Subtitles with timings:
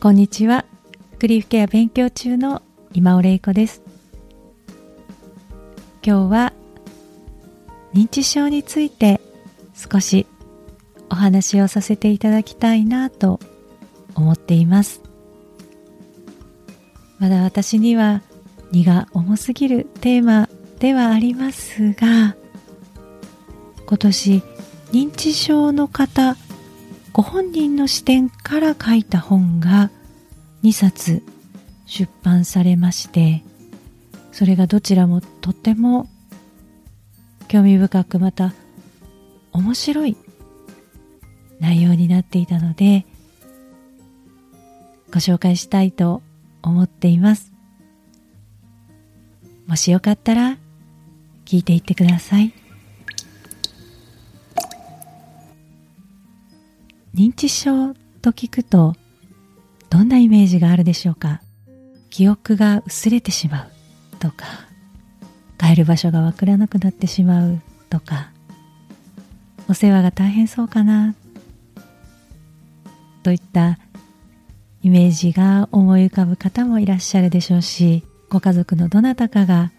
[0.00, 0.64] こんにちは。
[1.18, 2.62] グリーフケア勉強中の
[2.92, 3.82] 今尾玲子です。
[6.04, 6.52] 今日は
[7.94, 9.20] 認知症について
[9.74, 10.28] 少し
[11.10, 13.40] お話をさせていただきたいなと
[14.14, 15.02] 思っています。
[17.18, 18.22] まだ私には
[18.70, 22.36] 荷が重すぎるテーマではありますが
[23.84, 24.42] 今年
[24.92, 26.36] 認知症の方
[27.12, 29.90] ご本人の視点から書いた本が
[30.62, 31.22] 2冊
[31.86, 33.42] 出版されまして
[34.32, 36.08] それがどちらもとても
[37.48, 38.52] 興味深くまた
[39.52, 40.16] 面白い
[41.60, 43.04] 内容になっていたので
[45.10, 46.22] ご紹介したいと
[46.62, 47.52] 思っています。
[49.66, 50.58] もしよかったら
[51.44, 52.52] 聞いていってください。
[57.18, 58.94] 認知症と聞くと
[59.90, 61.42] どんなイメージがあるでしょうか？
[62.10, 63.70] 記憶が薄れてしまう
[64.20, 64.46] とか
[65.58, 67.60] 帰る場所がわからなくなってしまう
[67.90, 68.30] とか
[69.68, 71.16] お世話が大変そうかな？
[73.24, 73.80] といった
[74.84, 79.72] イメージが思い浮かぶ方もいらっしゃるでしょうしご家族のどなたかが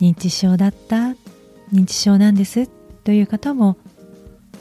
[0.00, 1.16] 認知症だった
[1.72, 2.68] 認知症なんです
[3.02, 3.76] という方も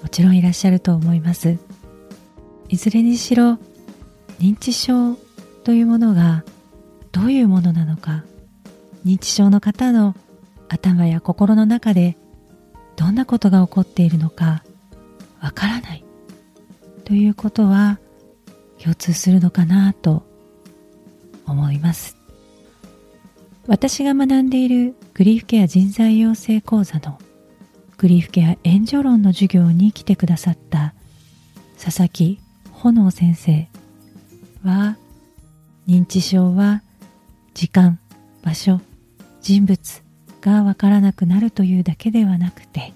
[0.02, 1.60] もちろんいらっしゃると思います。
[2.76, 3.58] いずれにしろ
[4.38, 5.16] 認知症
[5.64, 6.44] というものが
[7.14, 8.26] どういうものなのか
[9.06, 10.14] 認知症の方の
[10.68, 12.18] 頭や心の中で
[12.98, 14.62] どんなことが起こっているのか
[15.42, 16.04] わからない。
[17.06, 17.98] ということは
[18.78, 20.26] 共通するのかなと
[21.46, 22.18] 思います。
[23.68, 27.20] 私が学んでいるグリーフケア人材養成講座の
[27.96, 30.94] グリーフケア援助論の授業に来てくださった
[31.82, 32.42] 佐々木
[32.92, 33.68] 炎先生
[34.64, 34.98] は
[35.88, 36.82] 認知症は
[37.54, 38.00] 時間
[38.44, 38.82] 場所
[39.42, 40.04] 人物
[40.42, 42.94] がわからなくなるというだけではなくて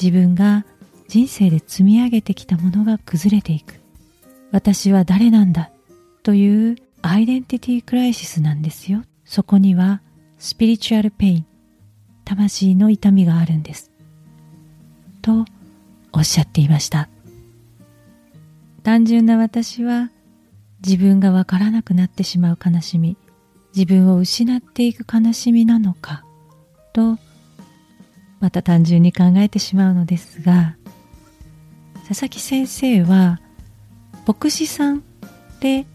[0.00, 0.64] 自分が
[1.08, 3.74] 人生で積み上げてきたものが崩れていく。
[4.52, 5.70] 私は誰なんだ
[6.22, 9.02] というアイデンティティクライシスなんですよ。
[9.24, 10.02] そこには
[10.38, 11.46] スピリチュアルペイン
[12.24, 13.90] 魂の痛みがあるんです。
[15.20, 15.44] と
[16.12, 17.08] おっしゃっていました。
[18.82, 20.10] 単純な私は
[20.84, 23.16] 自分がわからなくなってしまう悲しみ
[23.76, 26.24] 自分を失っていく悲しみなのか
[26.92, 27.18] と
[28.40, 30.76] また単純に考えてしまうのですが
[32.08, 33.40] 佐々木先生は
[34.26, 35.04] 牧師さん
[35.60, 35.86] で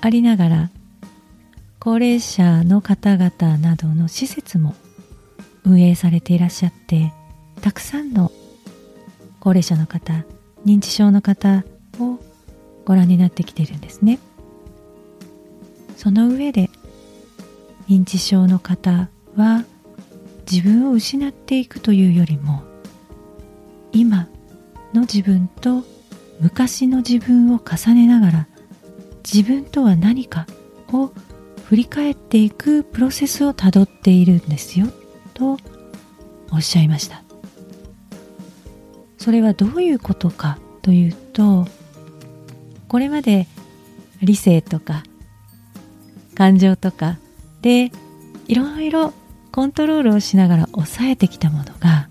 [0.00, 0.70] ありながら
[1.78, 4.74] 高齢者の方々などの施設も
[5.64, 7.12] 運営されていらっしゃって
[7.60, 8.32] たくさんの
[9.40, 10.24] 高齢者の方
[10.66, 11.64] 認知症の方
[11.98, 12.18] を
[12.84, 14.18] ご覧になってきてるんですね。
[15.96, 16.68] その上で
[17.88, 19.64] 認知症の方は
[20.50, 22.62] 自分を失っていくというよりも
[23.92, 24.28] 今
[24.92, 25.84] の自分と
[26.40, 28.48] 昔の自分を重ねながら
[29.22, 30.46] 自分とは何か
[30.92, 31.12] を
[31.66, 34.88] 振り返っていくプロセスをたどっているんですよ
[35.34, 35.56] と
[36.50, 37.22] おっしゃいました。
[39.18, 41.68] それはどういうことかというと
[42.92, 43.46] これまで
[44.22, 45.02] 理性とか
[46.34, 47.16] 感情とか
[47.62, 47.90] で
[48.48, 49.14] いろいろ
[49.50, 52.10] コントロールをしながら抑えてきたものが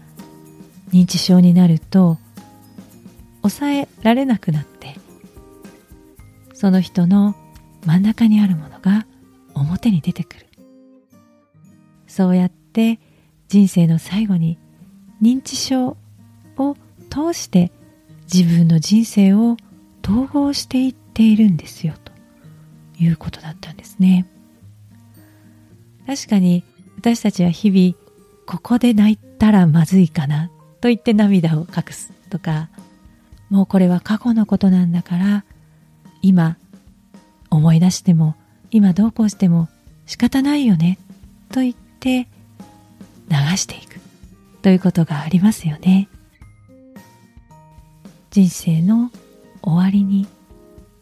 [0.92, 2.18] 認知症になると
[3.44, 4.96] 抑えられなくなって
[6.56, 7.36] その人の
[7.86, 9.06] 真ん中にあるものが
[9.54, 10.48] 表に出てくる。
[12.08, 13.00] そうやって
[13.50, 14.58] 人生の最後に
[15.22, 15.96] 認知症
[16.58, 16.76] を
[17.12, 17.72] 通して
[18.34, 19.58] 自分の人生を
[20.12, 22.12] 統合していっているんですよと
[23.02, 24.28] いうことだったんですね。
[26.06, 26.66] 確かに
[26.98, 27.96] 私たちは日々
[28.46, 30.50] ここで泣いたらまずいかな
[30.82, 32.68] と言って涙を隠すとか
[33.50, 35.46] もうこれは過去のことなんだから
[36.22, 36.58] 今
[37.50, 38.36] 思い出しても
[38.70, 39.70] 今どうこうしても
[40.06, 40.98] 仕方ないよね
[41.54, 42.28] と言って
[43.30, 44.02] 流していく
[44.62, 46.10] ということがありますよね。
[48.32, 49.12] 人生の
[49.62, 50.28] 終わりに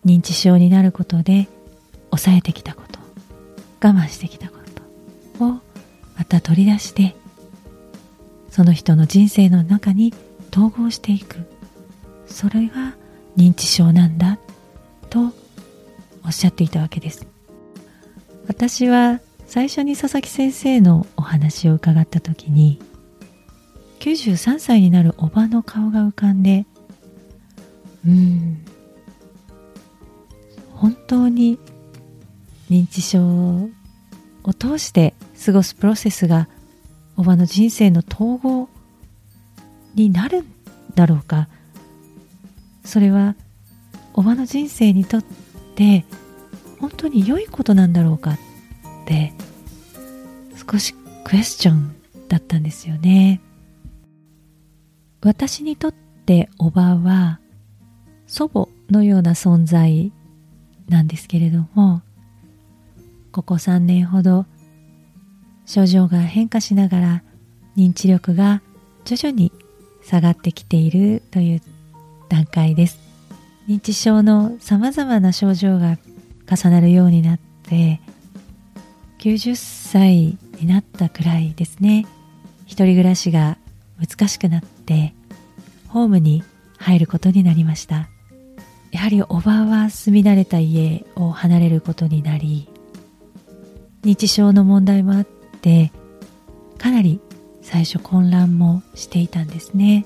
[0.05, 1.47] 認知症になることで
[2.11, 2.99] 抑えてきたこと
[3.87, 4.55] 我慢してきたこ
[5.37, 5.59] とを
[6.17, 7.15] また取り出して
[8.49, 10.13] その人の人生の中に
[10.51, 11.59] 統合していく。
[12.29, 12.95] それが
[13.35, 14.39] 認知症なんだ
[15.09, 15.33] と
[16.23, 17.27] おっしゃっていたわけです。
[18.47, 22.79] 私は最初に佐々木先生のお話を伺った時に
[23.99, 26.65] 93歳になるおばの顔が浮かんで
[28.05, 28.65] うん
[30.73, 31.59] 本当に
[32.69, 33.69] 認知症
[34.43, 35.13] を通して
[35.45, 36.47] 過ごすプロセスが
[37.17, 38.69] おばの人生の統合
[39.95, 40.45] になるん
[40.95, 41.49] だろうか。
[42.85, 43.35] それは
[44.13, 45.23] おばの人生にとっ
[45.75, 46.05] て
[46.79, 48.37] 本当に良いことなんだろうかっ
[49.05, 49.33] て
[50.71, 51.95] 少しクエスチョン
[52.29, 53.41] だったんですよね。
[55.21, 57.38] 私にとっておばは
[58.29, 60.13] 祖母のような存在
[60.87, 62.01] なんですけれども
[63.31, 64.45] ここ3年ほど
[65.65, 67.23] 症状が変化しながら
[67.75, 68.61] 認知力が
[69.03, 69.51] 徐々に
[70.03, 71.61] 下がってきているという
[72.29, 72.99] 段階です。
[73.67, 75.97] 認知症のさまざまな症状が
[76.47, 77.99] 重なるようになって
[79.19, 82.05] 90歳になったくらいですね。
[82.65, 83.57] 一人暮らしが
[83.99, 85.13] 難しくなって
[85.87, 86.43] ホームに
[86.77, 88.09] 入ることになりました。
[88.91, 92.67] やはりおばは住み慣れた家を離れることになり
[94.03, 95.91] 認知症の問題もあって
[96.77, 97.19] かなり
[97.61, 100.05] 最初混乱もしていたんですね。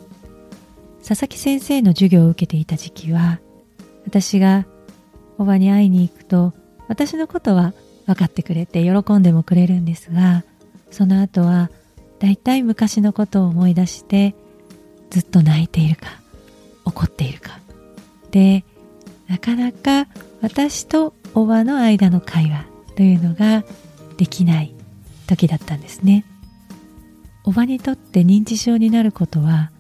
[1.08, 3.40] 佐々木先生の授業を受けていた時期は
[4.06, 4.66] 私が
[5.38, 6.54] おばに会いに行くと
[6.88, 7.74] 私のことは
[8.06, 10.44] 分かってくれて喜んでもくれるんですが
[10.92, 11.70] その後は
[12.20, 14.34] だいたい昔のことを思い出して
[15.10, 16.08] ずっと泣いているか
[16.86, 17.60] 怒っているか。
[18.32, 18.64] で
[19.28, 20.08] なかなか
[20.42, 22.66] 私とおばの間の会話
[22.96, 23.64] というのが
[24.18, 24.76] できない
[25.28, 26.26] 時だったんですね。
[27.44, 29.72] おばにとって認知症になることは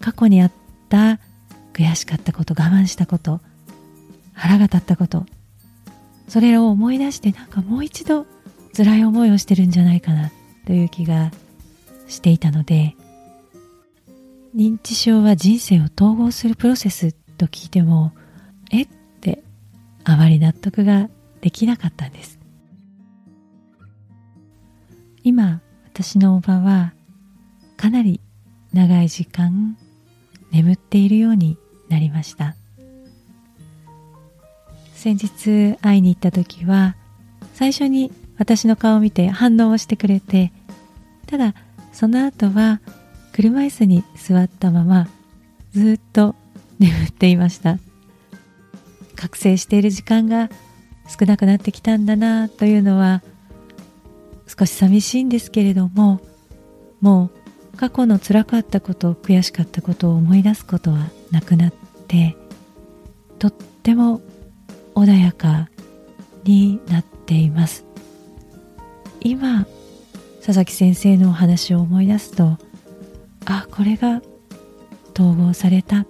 [0.00, 0.52] 過去にあっ
[0.88, 1.18] た
[1.72, 3.40] 悔しかったこと我慢したこと
[4.32, 5.26] 腹が立ったこと
[6.28, 8.26] それを思い出してなんかもう一度
[8.76, 10.30] 辛い思いをしてるんじゃないかな
[10.66, 11.32] という気が
[12.06, 12.94] していたので
[14.54, 18.12] 認知症は人生を統合するプロセスと聞いても
[20.10, 21.10] あまり納得が
[21.42, 22.38] できなかったんです。
[25.22, 26.94] 今私のおばは
[27.76, 28.22] かなり
[28.72, 29.76] 長い時間
[30.50, 31.58] 眠っているように
[31.90, 32.56] なりました。
[34.94, 36.96] 先日会いに行った時は
[37.52, 40.52] 最初に私の顔を見て反応をしてくれて
[41.26, 41.54] ただ
[41.92, 42.80] その後は
[43.32, 45.06] 車椅子に座ったまま
[45.72, 46.34] ずっと
[46.78, 47.78] 眠っていました。
[49.18, 50.48] 覚醒している時間が
[51.08, 53.22] 少なくなってきたんだなというのは
[54.46, 56.20] 少し寂しいんですけれども
[57.00, 57.30] も
[57.74, 61.74] う過去の辛かったこと悔しかったことを思い出すことはなくなっ
[62.06, 62.36] て
[63.38, 64.20] とっても
[64.94, 65.68] 穏やか
[66.44, 67.84] になっています。
[69.20, 69.66] 今
[70.40, 72.56] 佐々木先生のお話を思い出すと
[73.44, 74.22] あこれが
[75.14, 76.06] 統合された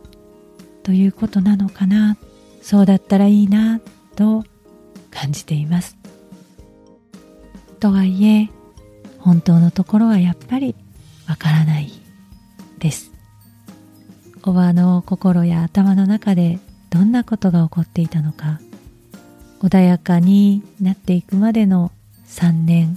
[0.83, 2.17] ということなのかな
[2.62, 3.81] そうだったらいいな
[4.17, 4.45] と
[5.11, 5.97] 感じています。
[7.81, 8.50] とはいえ
[9.19, 10.75] 本当のところはやっぱり
[11.29, 11.91] わからない
[12.79, 13.12] です。
[14.43, 16.59] おばの心や頭の中で
[16.91, 18.61] どんなことが起こっていたのか
[19.61, 21.91] 穏やかになっていくまでの
[22.29, 22.97] 3年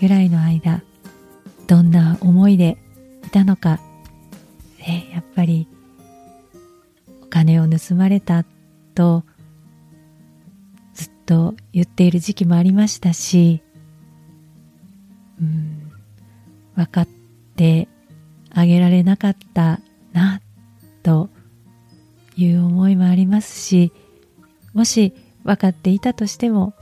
[0.00, 0.82] ぐらいの間
[1.66, 2.76] どんな思いで
[3.26, 3.80] いたのか、
[4.78, 5.66] ね、やっぱり
[7.22, 8.44] お金を盗まれた
[8.94, 9.24] と
[10.94, 13.62] ずっと言っている時期もありましたし、
[15.40, 15.92] うん、
[16.76, 17.08] 分かっ
[17.56, 17.88] て
[18.50, 19.80] あげられなかった
[20.12, 20.40] な
[21.02, 21.28] と
[22.36, 23.92] いう思いもありますし
[24.72, 25.12] もし
[25.44, 26.74] 分かっていたとしても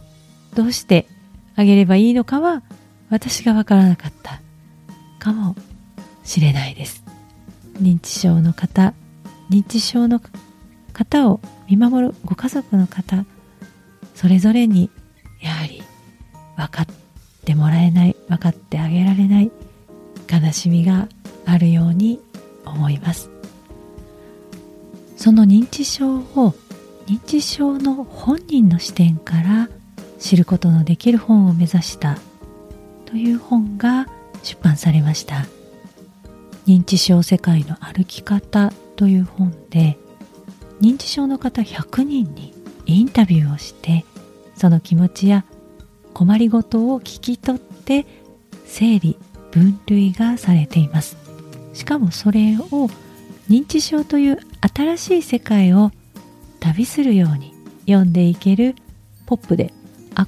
[0.54, 1.07] どうして
[1.57, 2.62] あげればいいのかは
[3.11, 4.40] 私が分からなかった
[5.19, 5.54] かも
[6.25, 7.04] しれないです。
[7.81, 8.95] 認知症の方
[9.50, 10.21] 認知症の
[10.93, 13.25] 方を見守るご家族の方
[14.15, 14.91] それぞれに
[15.41, 15.83] やはり
[16.57, 16.87] 分かっ
[17.45, 19.51] てもらえない分かってあげられない
[20.31, 21.09] 悲しみが
[21.45, 22.21] あるように
[22.65, 23.31] 思います。
[25.17, 26.55] その認知症を
[27.07, 29.69] 認知症の本人の視点から
[30.19, 32.19] 知ることのできる本を目指した
[33.07, 34.09] という本が
[34.43, 35.47] 出版されました。
[36.67, 39.99] 認知症世界の歩き方という本で
[40.83, 42.53] 認知症の方100人に
[42.87, 44.05] インタビューをして
[44.57, 45.45] その気持ちや
[46.12, 48.05] 困りごとを聞き取って
[48.67, 49.17] 整理
[49.53, 51.17] 分類がされています。
[51.73, 52.91] しかもそれを
[53.49, 54.39] 認知症という
[54.75, 55.93] 新しい世界を
[56.59, 57.55] 旅するように
[57.87, 58.75] 読んでいける
[59.27, 59.73] ポップで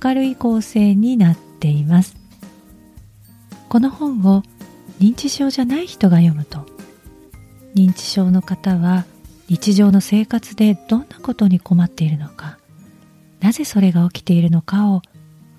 [0.03, 2.17] 明るい構成になっています。
[3.69, 4.43] この本を
[5.01, 6.65] 認知症じゃない人が読むと
[7.75, 9.05] 認知症の方は
[9.55, 12.59] 日常の生活でどんなことに困っているのか
[13.39, 15.01] なぜそれが起きているのかを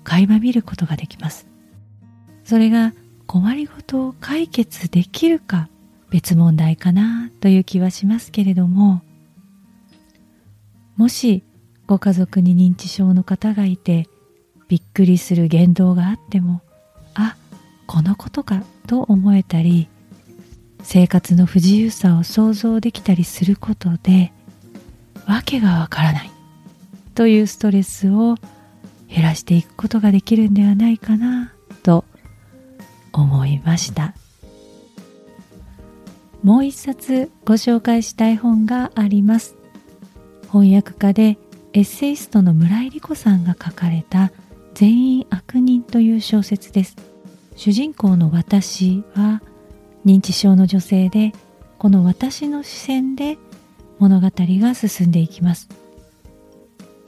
[0.04, 1.46] 垣間見ることができます。
[2.44, 2.92] それが
[3.26, 5.70] 困りごとを解決できるか
[6.10, 9.00] 別問題かなという気はしますけれども
[10.98, 11.42] もし
[11.86, 14.08] ご家族に認知症の方がいて
[14.68, 16.60] びっくりする言動があっても
[17.14, 17.34] あ
[17.86, 19.88] このことかと思えたり
[20.88, 24.32] 生活の不自由さを想像できたりすることで
[25.26, 26.30] 訳がわからない。
[27.16, 28.36] というストレスを
[29.08, 31.52] 減らしていくことができるんではないかな
[31.82, 32.04] と
[33.12, 34.14] 思いました。
[36.44, 39.56] もう一冊ご紹介したい本があります。
[40.52, 41.36] 翻訳家で
[41.72, 44.30] エッセイストの村井理子さんが書かれた
[44.74, 46.94] 「全員悪人」という小説です。
[47.56, 49.42] 主人公の私は
[50.06, 51.32] 認知症の女性で
[51.78, 53.38] この私の視線で
[53.98, 55.68] 物語が進んでいきます。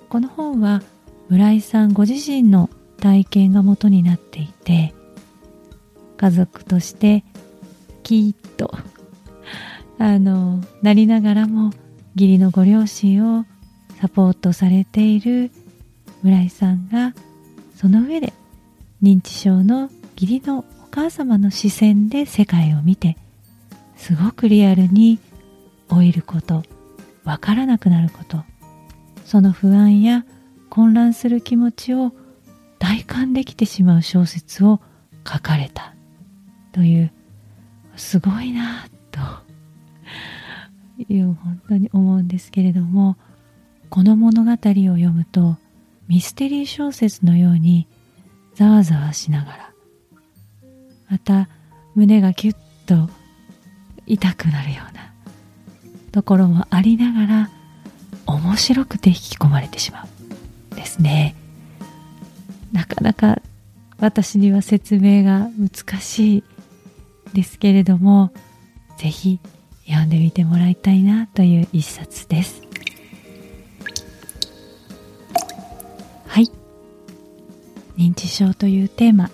[0.08, 0.82] この本は
[1.28, 4.94] 村井さんご自身の体験が元になっていて
[6.16, 7.24] 家族として
[8.02, 8.72] きっと
[9.98, 11.72] あのなりながらも
[12.16, 13.44] 義理のご両親を
[14.00, 15.52] サポートされている
[16.22, 17.14] 村井さんが
[17.76, 18.32] その上で
[19.02, 23.16] 認知症の義理の母様の視線で世界を見て
[23.96, 25.18] すごくリアルに
[25.90, 26.62] 老いること
[27.24, 28.44] わからなくなること
[29.24, 30.24] その不安や
[30.70, 32.12] 混乱する気持ちを
[32.78, 34.80] 体感できてしまう小説を
[35.26, 35.94] 書かれた
[36.72, 37.12] という
[37.96, 39.20] すごいなと
[41.12, 43.16] いう本当に思うんですけれども
[43.90, 45.56] この物語を読むと
[46.06, 47.86] ミステリー小説のように
[48.54, 49.67] ざわざわしながら
[51.10, 51.48] また
[51.94, 53.10] 胸がキュッと
[54.06, 55.12] 痛くなるような
[56.12, 57.50] ところもありながら
[58.26, 60.04] 面白くて引き込まれてしま
[60.72, 61.34] うですね。
[62.72, 63.40] なかなか
[63.98, 66.44] 私には説明が難しい
[67.32, 68.30] ですけれども
[68.96, 69.40] ぜひ
[69.86, 72.62] 読んでみてもらいたいなという一冊です。
[76.26, 76.50] はい。
[77.96, 79.30] 認知症というテーマ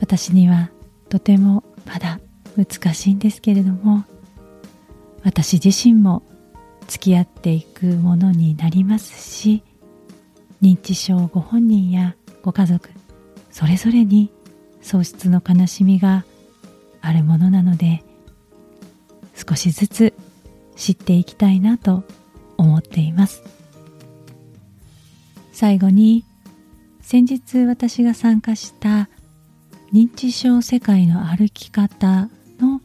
[0.00, 0.70] 私には
[1.10, 2.18] とてもまだ
[2.56, 4.04] 難しいんですけれども
[5.22, 6.22] 私自身も
[6.86, 9.62] 付き合っていくものになりますし
[10.62, 12.88] 認知症ご本人やご家族
[13.50, 14.32] それぞれに
[14.80, 16.24] 喪失の悲しみが
[17.02, 18.02] あるものなので
[19.34, 20.14] 少しずつ
[20.76, 22.04] 知っていきたいなと
[22.56, 23.42] 思っています。
[25.52, 26.24] 最後に
[27.02, 29.10] 先日私が参加した
[29.92, 32.28] 認知症世界の歩き方
[32.60, 32.80] の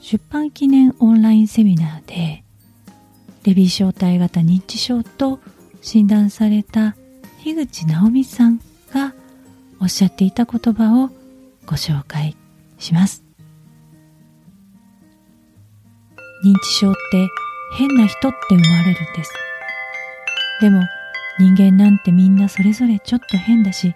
[0.00, 2.42] 出版記念オンラインセミナーで
[3.44, 5.38] レビー小体型認知症と
[5.80, 6.96] 診断された
[7.44, 8.60] 樋口直美さん
[8.92, 9.14] が
[9.80, 11.10] おっしゃっていた言葉を
[11.66, 12.36] ご紹介
[12.78, 13.22] します。
[16.44, 17.28] 認知症って
[17.76, 19.32] 変な人って思われるんです。
[20.60, 20.82] でも
[21.38, 23.94] 人間なんてみんなそれぞれちょっと変だし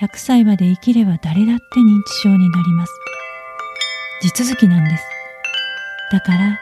[0.00, 2.92] 100歳まで生きれば誰だって認知症になります。
[4.22, 5.04] 地続きなんです。
[6.10, 6.58] だから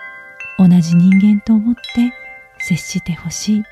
[0.58, 2.12] 同じ人間と思って
[2.58, 3.62] 接してほしい。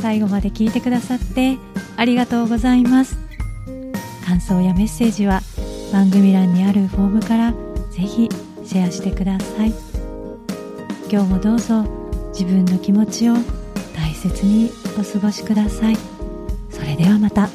[0.00, 1.56] 最後まで聞いてくださって
[1.96, 3.16] ありがとうございます。
[4.26, 5.40] 感想やメッセージは
[5.92, 7.52] 番組欄にあるフォームから
[7.92, 8.28] ぜひ
[8.64, 9.91] シェアしてください。
[11.12, 11.82] 今日もどうぞ
[12.30, 13.34] 自分の気持ちを
[13.94, 15.96] 大切にお過ごしください。
[16.70, 17.50] それではまた。